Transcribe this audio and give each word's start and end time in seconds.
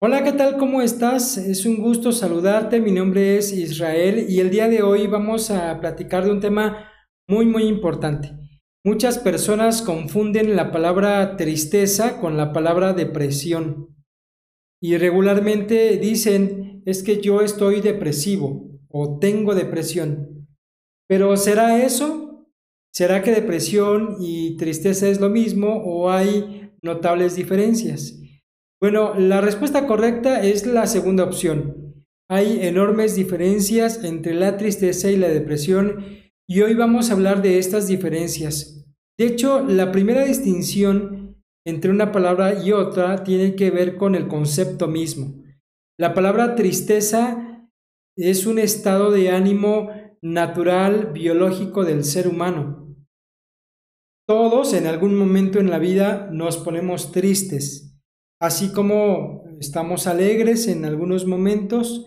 Hola, 0.00 0.22
¿qué 0.22 0.30
tal? 0.30 0.58
¿Cómo 0.58 0.80
estás? 0.80 1.36
Es 1.38 1.66
un 1.66 1.82
gusto 1.82 2.12
saludarte. 2.12 2.80
Mi 2.80 2.92
nombre 2.92 3.36
es 3.36 3.52
Israel 3.52 4.26
y 4.28 4.38
el 4.38 4.48
día 4.48 4.68
de 4.68 4.80
hoy 4.80 5.08
vamos 5.08 5.50
a 5.50 5.80
platicar 5.80 6.24
de 6.24 6.30
un 6.30 6.38
tema 6.38 6.88
muy, 7.26 7.46
muy 7.46 7.64
importante. 7.64 8.30
Muchas 8.84 9.18
personas 9.18 9.82
confunden 9.82 10.54
la 10.54 10.70
palabra 10.70 11.36
tristeza 11.36 12.20
con 12.20 12.36
la 12.36 12.52
palabra 12.52 12.92
depresión 12.92 13.88
y 14.80 14.96
regularmente 14.96 15.96
dicen 15.96 16.80
es 16.86 17.02
que 17.02 17.20
yo 17.20 17.40
estoy 17.40 17.80
depresivo 17.80 18.78
o 18.88 19.18
tengo 19.18 19.56
depresión. 19.56 20.46
Pero 21.08 21.36
¿será 21.36 21.84
eso? 21.84 22.46
¿Será 22.92 23.24
que 23.24 23.32
depresión 23.32 24.14
y 24.20 24.56
tristeza 24.58 25.08
es 25.08 25.20
lo 25.20 25.28
mismo 25.28 25.82
o 25.84 26.08
hay 26.08 26.70
notables 26.82 27.34
diferencias? 27.34 28.17
Bueno, 28.80 29.14
la 29.16 29.40
respuesta 29.40 29.88
correcta 29.88 30.40
es 30.40 30.64
la 30.64 30.86
segunda 30.86 31.24
opción. 31.24 32.04
Hay 32.30 32.60
enormes 32.64 33.16
diferencias 33.16 34.04
entre 34.04 34.34
la 34.34 34.56
tristeza 34.56 35.10
y 35.10 35.16
la 35.16 35.28
depresión 35.28 36.04
y 36.46 36.60
hoy 36.60 36.74
vamos 36.74 37.10
a 37.10 37.14
hablar 37.14 37.42
de 37.42 37.58
estas 37.58 37.88
diferencias. 37.88 38.86
De 39.18 39.26
hecho, 39.26 39.64
la 39.66 39.90
primera 39.90 40.24
distinción 40.24 41.42
entre 41.66 41.90
una 41.90 42.12
palabra 42.12 42.62
y 42.62 42.70
otra 42.70 43.24
tiene 43.24 43.56
que 43.56 43.72
ver 43.72 43.96
con 43.96 44.14
el 44.14 44.28
concepto 44.28 44.86
mismo. 44.86 45.42
La 45.98 46.14
palabra 46.14 46.54
tristeza 46.54 47.68
es 48.16 48.46
un 48.46 48.60
estado 48.60 49.10
de 49.10 49.30
ánimo 49.30 49.90
natural, 50.22 51.10
biológico 51.12 51.84
del 51.84 52.04
ser 52.04 52.28
humano. 52.28 52.96
Todos 54.28 54.72
en 54.72 54.86
algún 54.86 55.16
momento 55.16 55.58
en 55.58 55.68
la 55.68 55.80
vida 55.80 56.28
nos 56.30 56.58
ponemos 56.58 57.10
tristes 57.10 57.87
Así 58.40 58.72
como 58.72 59.44
estamos 59.60 60.06
alegres 60.06 60.68
en 60.68 60.84
algunos 60.84 61.26
momentos, 61.26 62.06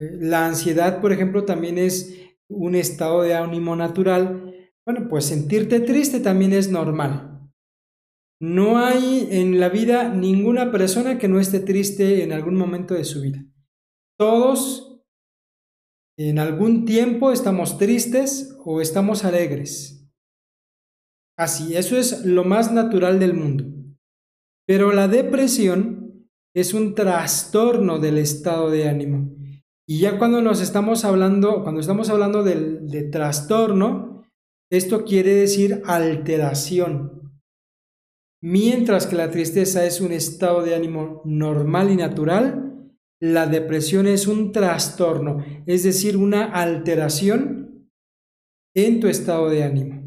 eh, 0.00 0.10
la 0.20 0.46
ansiedad, 0.46 1.00
por 1.00 1.12
ejemplo, 1.12 1.44
también 1.44 1.78
es 1.78 2.18
un 2.48 2.74
estado 2.74 3.22
de 3.22 3.34
ánimo 3.34 3.76
natural. 3.76 4.54
Bueno, 4.84 5.08
pues 5.08 5.26
sentirte 5.26 5.80
triste 5.80 6.20
también 6.20 6.52
es 6.52 6.70
normal. 6.70 7.50
No 8.40 8.78
hay 8.78 9.28
en 9.30 9.60
la 9.60 9.68
vida 9.68 10.12
ninguna 10.12 10.72
persona 10.72 11.16
que 11.16 11.28
no 11.28 11.38
esté 11.38 11.60
triste 11.60 12.24
en 12.24 12.32
algún 12.32 12.56
momento 12.56 12.94
de 12.94 13.04
su 13.04 13.20
vida. 13.20 13.44
Todos 14.18 15.00
en 16.18 16.40
algún 16.40 16.84
tiempo 16.84 17.30
estamos 17.30 17.78
tristes 17.78 18.56
o 18.64 18.80
estamos 18.80 19.24
alegres. 19.24 20.10
Así, 21.38 21.76
eso 21.76 21.96
es 21.96 22.26
lo 22.26 22.44
más 22.44 22.72
natural 22.72 23.18
del 23.18 23.34
mundo. 23.34 23.81
Pero 24.72 24.90
la 24.90 25.06
depresión 25.06 26.30
es 26.56 26.72
un 26.72 26.94
trastorno 26.94 27.98
del 27.98 28.16
estado 28.16 28.70
de 28.70 28.88
ánimo. 28.88 29.36
Y 29.86 29.98
ya 29.98 30.18
cuando 30.18 30.40
nos 30.40 30.62
estamos 30.62 31.04
hablando, 31.04 31.62
cuando 31.62 31.82
estamos 31.82 32.08
hablando 32.08 32.42
de, 32.42 33.02
trastorno, 33.12 34.24
esto 34.70 35.04
quiere 35.04 35.34
decir 35.34 35.82
alteración. 35.84 37.34
Mientras 38.42 39.06
que 39.06 39.16
la 39.16 39.30
tristeza 39.30 39.84
es 39.84 40.00
un 40.00 40.10
estado 40.10 40.62
de 40.62 40.74
ánimo 40.74 41.20
normal 41.26 41.90
y 41.90 41.96
natural, 41.96 42.94
la 43.20 43.46
depresión 43.46 44.06
es 44.06 44.26
un 44.26 44.52
trastorno, 44.52 45.44
es 45.66 45.82
decir, 45.82 46.16
una 46.16 46.46
alteración 46.46 47.90
en 48.74 49.00
tu 49.00 49.08
estado 49.08 49.50
de 49.50 49.64
ánimo. 49.64 50.01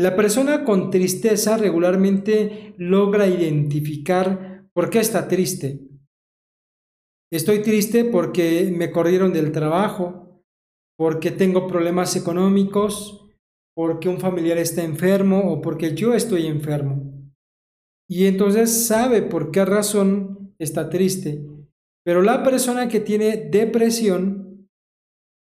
La 0.00 0.16
persona 0.16 0.64
con 0.64 0.90
tristeza 0.90 1.58
regularmente 1.58 2.72
logra 2.78 3.26
identificar 3.26 4.64
por 4.72 4.88
qué 4.88 4.98
está 4.98 5.28
triste. 5.28 5.78
Estoy 7.30 7.60
triste 7.60 8.06
porque 8.06 8.72
me 8.74 8.92
corrieron 8.92 9.34
del 9.34 9.52
trabajo, 9.52 10.42
porque 10.96 11.30
tengo 11.30 11.66
problemas 11.66 12.16
económicos, 12.16 13.28
porque 13.76 14.08
un 14.08 14.18
familiar 14.20 14.56
está 14.56 14.82
enfermo 14.82 15.52
o 15.52 15.60
porque 15.60 15.94
yo 15.94 16.14
estoy 16.14 16.46
enfermo. 16.46 17.12
Y 18.08 18.24
entonces 18.24 18.86
sabe 18.86 19.20
por 19.20 19.50
qué 19.50 19.66
razón 19.66 20.54
está 20.58 20.88
triste. 20.88 21.44
Pero 22.06 22.22
la 22.22 22.42
persona 22.42 22.88
que 22.88 23.00
tiene 23.00 23.36
depresión 23.36 24.66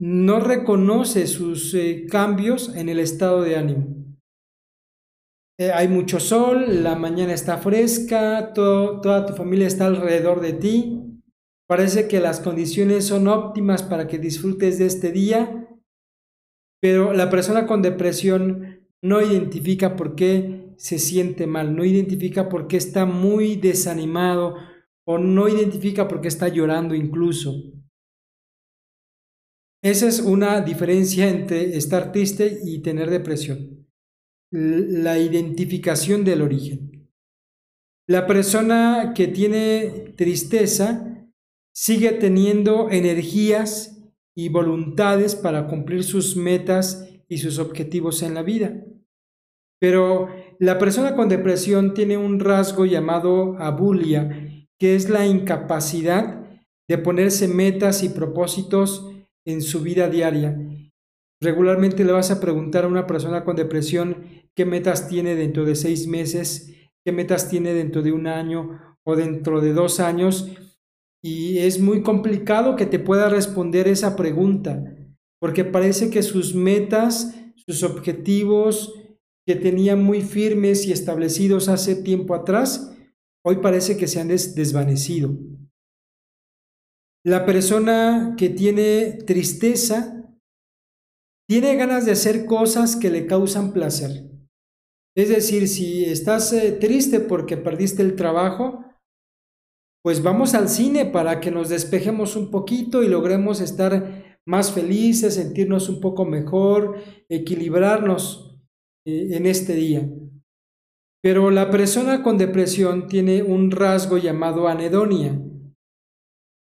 no 0.00 0.40
reconoce 0.40 1.26
sus 1.26 1.74
eh, 1.74 2.06
cambios 2.08 2.74
en 2.74 2.88
el 2.88 2.98
estado 2.98 3.42
de 3.42 3.56
ánimo. 3.56 3.97
Eh, 5.60 5.72
hay 5.72 5.88
mucho 5.88 6.20
sol, 6.20 6.84
la 6.84 6.94
mañana 6.94 7.34
está 7.34 7.58
fresca, 7.58 8.52
toda 8.52 9.26
tu 9.26 9.34
familia 9.34 9.66
está 9.66 9.86
alrededor 9.86 10.40
de 10.40 10.52
ti. 10.52 11.02
Parece 11.66 12.06
que 12.06 12.20
las 12.20 12.38
condiciones 12.38 13.06
son 13.06 13.26
óptimas 13.26 13.82
para 13.82 14.06
que 14.06 14.18
disfrutes 14.18 14.78
de 14.78 14.86
este 14.86 15.10
día, 15.10 15.68
pero 16.80 17.12
la 17.12 17.28
persona 17.28 17.66
con 17.66 17.82
depresión 17.82 18.86
no 19.02 19.20
identifica 19.20 19.96
por 19.96 20.14
qué 20.14 20.74
se 20.76 21.00
siente 21.00 21.48
mal, 21.48 21.74
no 21.74 21.84
identifica 21.84 22.48
por 22.48 22.68
qué 22.68 22.76
está 22.76 23.04
muy 23.04 23.56
desanimado 23.56 24.54
o 25.04 25.18
no 25.18 25.48
identifica 25.48 26.06
por 26.06 26.20
qué 26.20 26.28
está 26.28 26.46
llorando 26.46 26.94
incluso. 26.94 27.52
Esa 29.82 30.06
es 30.06 30.20
una 30.20 30.60
diferencia 30.60 31.28
entre 31.28 31.76
estar 31.76 32.12
triste 32.12 32.60
y 32.64 32.80
tener 32.80 33.10
depresión 33.10 33.77
la 34.50 35.18
identificación 35.18 36.24
del 36.24 36.42
origen. 36.42 37.10
La 38.06 38.26
persona 38.26 39.12
que 39.14 39.28
tiene 39.28 40.14
tristeza 40.16 41.28
sigue 41.74 42.12
teniendo 42.12 42.90
energías 42.90 44.02
y 44.34 44.48
voluntades 44.48 45.34
para 45.34 45.66
cumplir 45.66 46.04
sus 46.04 46.36
metas 46.36 47.08
y 47.28 47.38
sus 47.38 47.58
objetivos 47.58 48.22
en 48.22 48.34
la 48.34 48.42
vida. 48.42 48.82
Pero 49.80 50.28
la 50.58 50.78
persona 50.78 51.14
con 51.14 51.28
depresión 51.28 51.92
tiene 51.92 52.16
un 52.16 52.40
rasgo 52.40 52.86
llamado 52.86 53.56
abulia, 53.58 54.66
que 54.78 54.96
es 54.96 55.10
la 55.10 55.26
incapacidad 55.26 56.46
de 56.88 56.98
ponerse 56.98 57.46
metas 57.46 58.02
y 58.02 58.08
propósitos 58.08 59.06
en 59.44 59.60
su 59.60 59.82
vida 59.82 60.08
diaria 60.08 60.56
Regularmente 61.40 62.04
le 62.04 62.12
vas 62.12 62.30
a 62.30 62.40
preguntar 62.40 62.84
a 62.84 62.88
una 62.88 63.06
persona 63.06 63.44
con 63.44 63.54
depresión 63.54 64.24
qué 64.56 64.64
metas 64.64 65.08
tiene 65.08 65.36
dentro 65.36 65.64
de 65.64 65.76
seis 65.76 66.08
meses, 66.08 66.74
qué 67.04 67.12
metas 67.12 67.48
tiene 67.48 67.74
dentro 67.74 68.02
de 68.02 68.12
un 68.12 68.26
año 68.26 68.96
o 69.04 69.14
dentro 69.14 69.60
de 69.60 69.72
dos 69.72 70.00
años. 70.00 70.50
Y 71.22 71.58
es 71.58 71.80
muy 71.80 72.02
complicado 72.02 72.74
que 72.74 72.86
te 72.86 72.98
pueda 72.98 73.28
responder 73.28 73.86
esa 73.86 74.16
pregunta, 74.16 74.82
porque 75.40 75.64
parece 75.64 76.10
que 76.10 76.22
sus 76.22 76.54
metas, 76.54 77.34
sus 77.54 77.84
objetivos 77.84 78.94
que 79.46 79.54
tenía 79.54 79.94
muy 79.94 80.22
firmes 80.22 80.86
y 80.86 80.92
establecidos 80.92 81.68
hace 81.68 81.96
tiempo 81.96 82.34
atrás, 82.34 82.94
hoy 83.44 83.56
parece 83.56 83.96
que 83.96 84.08
se 84.08 84.20
han 84.20 84.28
desvanecido. 84.28 85.36
La 87.24 87.46
persona 87.46 88.34
que 88.36 88.50
tiene 88.50 89.18
tristeza 89.24 90.17
tiene 91.48 91.76
ganas 91.76 92.04
de 92.04 92.12
hacer 92.12 92.44
cosas 92.44 92.94
que 92.94 93.10
le 93.10 93.26
causan 93.26 93.72
placer. 93.72 94.28
Es 95.16 95.30
decir, 95.30 95.66
si 95.66 96.04
estás 96.04 96.52
eh, 96.52 96.72
triste 96.72 97.20
porque 97.20 97.56
perdiste 97.56 98.02
el 98.02 98.16
trabajo, 98.16 98.84
pues 100.04 100.22
vamos 100.22 100.54
al 100.54 100.68
cine 100.68 101.06
para 101.06 101.40
que 101.40 101.50
nos 101.50 101.70
despejemos 101.70 102.36
un 102.36 102.50
poquito 102.50 103.02
y 103.02 103.08
logremos 103.08 103.60
estar 103.60 104.38
más 104.46 104.72
felices, 104.72 105.34
sentirnos 105.34 105.88
un 105.88 106.00
poco 106.00 106.24
mejor, 106.24 107.02
equilibrarnos 107.28 108.58
eh, 109.06 109.30
en 109.32 109.46
este 109.46 109.74
día. 109.74 110.08
Pero 111.22 111.50
la 111.50 111.70
persona 111.70 112.22
con 112.22 112.38
depresión 112.38 113.08
tiene 113.08 113.42
un 113.42 113.70
rasgo 113.70 114.18
llamado 114.18 114.68
anedonia, 114.68 115.42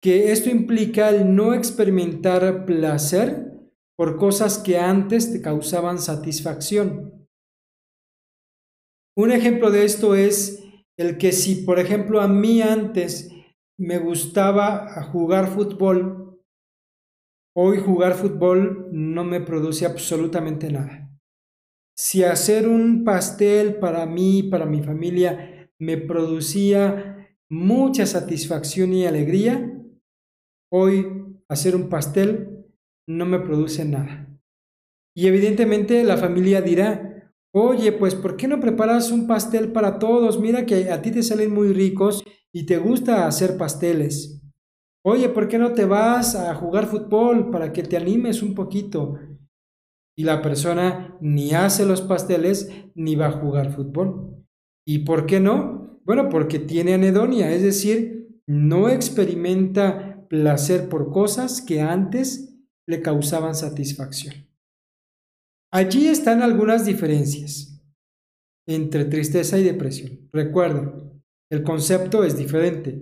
que 0.03 0.31
esto 0.31 0.49
implica 0.49 1.09
el 1.09 1.33
no 1.33 1.53
experimentar 1.53 2.65
placer 2.65 3.54
por 3.97 4.17
cosas 4.17 4.57
que 4.57 4.77
antes 4.77 5.31
te 5.31 5.41
causaban 5.41 5.99
satisfacción. 5.99 7.27
Un 9.17 9.31
ejemplo 9.31 9.71
de 9.71 9.85
esto 9.85 10.15
es 10.15 10.63
el 10.97 11.17
que 11.17 11.31
si, 11.31 11.63
por 11.63 11.79
ejemplo, 11.79 12.21
a 12.21 12.27
mí 12.27 12.61
antes 12.61 13.31
me 13.77 13.97
gustaba 13.97 15.03
jugar 15.03 15.47
fútbol, 15.47 16.41
hoy 17.55 17.77
jugar 17.79 18.15
fútbol 18.15 18.89
no 18.91 19.23
me 19.23 19.39
produce 19.41 19.85
absolutamente 19.85 20.69
nada. 20.69 21.09
Si 21.97 22.23
hacer 22.23 22.67
un 22.67 23.05
pastel 23.05 23.79
para 23.79 24.05
mí, 24.05 24.43
para 24.43 24.65
mi 24.65 24.83
familia, 24.83 25.69
me 25.79 25.97
producía 25.97 27.15
mucha 27.49 28.05
satisfacción 28.05 28.93
y 28.93 29.05
alegría, 29.05 29.81
hoy 30.71 31.39
hacer 31.47 31.75
un 31.75 31.87
pastel 31.87 32.54
no 33.07 33.25
me 33.25 33.39
produce 33.39 33.85
nada. 33.85 34.27
Y 35.15 35.27
evidentemente 35.27 36.03
la 36.03 36.17
familia 36.17 36.61
dirá, 36.61 37.31
oye, 37.53 37.91
pues 37.93 38.15
¿por 38.15 38.35
qué 38.35 38.47
no 38.47 38.59
preparas 38.59 39.11
un 39.11 39.27
pastel 39.27 39.71
para 39.71 39.97
todos? 39.97 40.39
Mira 40.39 40.65
que 40.65 40.91
a 40.91 41.01
ti 41.01 41.11
te 41.11 41.23
salen 41.23 41.53
muy 41.53 41.71
ricos 41.71 42.23
y 42.51 42.65
te 42.65 42.77
gusta 42.77 43.27
hacer 43.27 43.57
pasteles. 43.57 44.41
Oye, 45.05 45.29
¿por 45.29 45.47
qué 45.47 45.57
no 45.57 45.73
te 45.73 45.85
vas 45.85 46.35
a 46.35 46.53
jugar 46.55 46.87
fútbol 46.87 47.51
para 47.51 47.71
que 47.71 47.83
te 47.83 47.95
animes 47.95 48.41
un 48.41 48.55
poquito? 48.55 49.19
Y 50.17 50.23
la 50.23 50.41
persona 50.41 51.17
ni 51.21 51.53
hace 51.53 51.85
los 51.85 52.01
pasteles 52.01 52.71
ni 52.95 53.15
va 53.15 53.27
a 53.27 53.31
jugar 53.31 53.71
fútbol. 53.71 54.43
¿Y 54.85 54.99
por 54.99 55.25
qué 55.25 55.39
no? 55.39 55.99
Bueno, 56.05 56.29
porque 56.29 56.59
tiene 56.59 56.93
anedonia, 56.93 57.51
es 57.51 57.61
decir, 57.61 58.39
no 58.47 58.89
experimenta 58.89 60.25
placer 60.27 60.89
por 60.89 61.11
cosas 61.11 61.61
que 61.61 61.81
antes 61.81 62.54
le 62.87 63.01
causaban 63.01 63.55
satisfacción. 63.55 64.47
Allí 65.71 66.07
están 66.07 66.41
algunas 66.41 66.85
diferencias 66.85 67.83
entre 68.67 69.05
tristeza 69.05 69.57
y 69.57 69.63
depresión. 69.63 70.29
Recuerda, 70.31 70.93
el 71.51 71.63
concepto 71.63 72.23
es 72.23 72.37
diferente. 72.37 73.01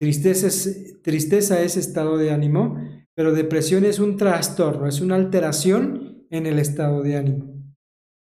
Tristeza 0.00 0.46
es, 0.46 1.00
tristeza 1.02 1.62
es 1.62 1.76
estado 1.76 2.16
de 2.16 2.30
ánimo, 2.30 2.78
pero 3.14 3.32
depresión 3.32 3.84
es 3.84 3.98
un 3.98 4.16
trastorno, 4.16 4.88
es 4.88 5.00
una 5.00 5.16
alteración 5.16 6.26
en 6.30 6.46
el 6.46 6.58
estado 6.58 7.02
de 7.02 7.16
ánimo. 7.16 7.52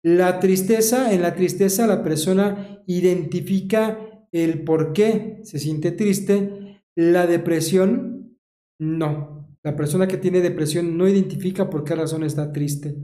La 0.04 0.40
tristeza, 0.40 1.14
en 1.14 1.22
la 1.22 1.34
tristeza 1.34 1.88
la 1.88 2.04
persona 2.04 2.84
identifica 2.86 4.28
el 4.32 4.64
por 4.64 4.94
qué 4.94 5.40
se 5.44 5.58
siente 5.58 5.92
triste. 5.92 6.84
La 6.96 7.26
depresión, 7.26 8.38
no. 8.80 9.45
La 9.66 9.76
persona 9.76 10.08
que 10.08 10.18
tiene 10.18 10.42
depresión 10.42 10.96
no 10.96 11.08
identifica 11.08 11.72
por 11.72 11.84
qué 11.84 11.96
razón 11.96 12.24
está 12.24 12.52
triste. 12.52 12.96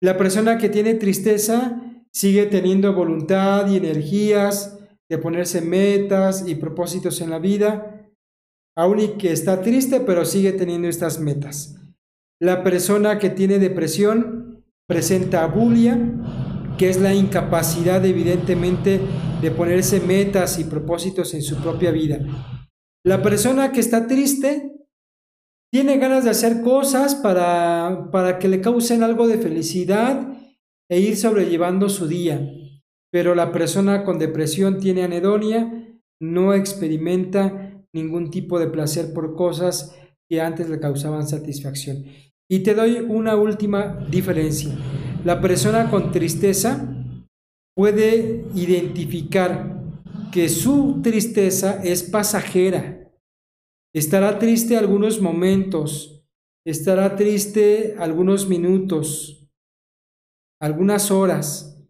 La 0.00 0.16
persona 0.16 0.58
que 0.58 0.68
tiene 0.68 0.94
tristeza 0.94 1.82
sigue 2.12 2.46
teniendo 2.46 2.94
voluntad 2.94 3.68
y 3.68 3.76
energías 3.76 4.78
de 5.08 5.18
ponerse 5.18 5.60
metas 5.60 6.44
y 6.46 6.54
propósitos 6.54 7.20
en 7.20 7.30
la 7.30 7.40
vida, 7.40 8.12
aún 8.76 9.00
y 9.00 9.08
que 9.18 9.32
está 9.32 9.60
triste, 9.60 9.98
pero 9.98 10.24
sigue 10.24 10.52
teniendo 10.52 10.86
estas 10.86 11.18
metas. 11.18 11.76
La 12.40 12.62
persona 12.62 13.18
que 13.18 13.30
tiene 13.30 13.58
depresión 13.58 14.64
presenta 14.86 15.44
bulia, 15.46 15.98
que 16.78 16.90
es 16.90 17.00
la 17.00 17.12
incapacidad 17.12 18.06
evidentemente 18.06 19.00
de 19.42 19.50
ponerse 19.50 19.98
metas 19.98 20.60
y 20.60 20.64
propósitos 20.64 21.34
en 21.34 21.42
su 21.42 21.56
propia 21.56 21.90
vida. 21.90 22.20
La 23.04 23.20
persona 23.20 23.72
que 23.72 23.80
está 23.80 24.06
triste 24.06 24.76
tiene 25.72 25.98
ganas 25.98 26.24
de 26.24 26.30
hacer 26.30 26.62
cosas 26.62 27.14
para, 27.14 28.08
para 28.10 28.38
que 28.38 28.48
le 28.48 28.60
causen 28.60 29.02
algo 29.02 29.28
de 29.28 29.38
felicidad 29.38 30.34
e 30.90 31.00
ir 31.00 31.16
sobrellevando 31.16 31.88
su 31.88 32.08
día. 32.08 32.40
Pero 33.12 33.34
la 33.34 33.52
persona 33.52 34.04
con 34.04 34.18
depresión 34.18 34.78
tiene 34.78 35.04
anedonia, 35.04 35.88
no 36.20 36.54
experimenta 36.54 37.84
ningún 37.92 38.30
tipo 38.30 38.58
de 38.58 38.68
placer 38.68 39.12
por 39.12 39.34
cosas 39.34 39.96
que 40.28 40.40
antes 40.40 40.68
le 40.68 40.80
causaban 40.80 41.26
satisfacción. 41.26 42.04
Y 42.48 42.60
te 42.60 42.74
doy 42.74 42.98
una 42.98 43.36
última 43.36 44.06
diferencia. 44.10 44.76
La 45.24 45.40
persona 45.40 45.90
con 45.90 46.10
tristeza 46.12 46.88
puede 47.76 48.44
identificar 48.54 49.80
que 50.32 50.48
su 50.48 51.00
tristeza 51.02 51.80
es 51.82 52.02
pasajera. 52.02 52.99
Estará 53.92 54.38
triste 54.38 54.76
algunos 54.76 55.20
momentos, 55.20 56.24
estará 56.64 57.16
triste 57.16 57.96
algunos 57.98 58.48
minutos, 58.48 59.50
algunas 60.60 61.10
horas, 61.10 61.84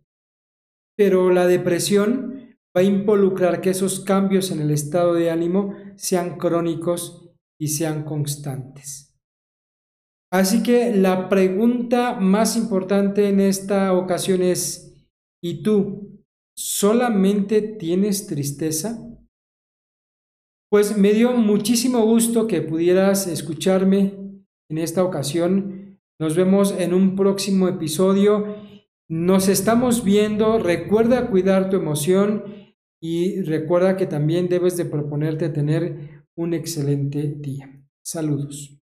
pero 0.96 1.30
la 1.30 1.46
depresión 1.46 2.56
va 2.74 2.80
a 2.80 2.84
involucrar 2.84 3.60
que 3.60 3.70
esos 3.70 4.00
cambios 4.00 4.50
en 4.50 4.60
el 4.60 4.70
estado 4.70 5.12
de 5.12 5.30
ánimo 5.30 5.74
sean 5.96 6.38
crónicos 6.38 7.30
y 7.60 7.68
sean 7.68 8.04
constantes. 8.04 9.14
Así 10.32 10.62
que 10.62 10.94
la 10.96 11.28
pregunta 11.28 12.14
más 12.14 12.56
importante 12.56 13.28
en 13.28 13.40
esta 13.40 13.92
ocasión 13.92 14.42
es, 14.42 15.04
¿y 15.42 15.62
tú 15.62 16.24
solamente 16.56 17.60
tienes 17.60 18.26
tristeza? 18.26 19.09
Pues 20.70 20.96
me 20.96 21.12
dio 21.12 21.32
muchísimo 21.32 22.00
gusto 22.02 22.46
que 22.46 22.62
pudieras 22.62 23.26
escucharme 23.26 24.14
en 24.68 24.78
esta 24.78 25.02
ocasión. 25.02 25.98
Nos 26.20 26.36
vemos 26.36 26.72
en 26.78 26.94
un 26.94 27.16
próximo 27.16 27.66
episodio. 27.66 28.54
Nos 29.08 29.48
estamos 29.48 30.04
viendo. 30.04 30.60
Recuerda 30.60 31.28
cuidar 31.28 31.70
tu 31.70 31.76
emoción 31.76 32.44
y 33.02 33.42
recuerda 33.42 33.96
que 33.96 34.06
también 34.06 34.48
debes 34.48 34.76
de 34.76 34.84
proponerte 34.84 35.48
tener 35.48 36.24
un 36.36 36.54
excelente 36.54 37.34
día. 37.36 37.84
Saludos. 38.04 38.79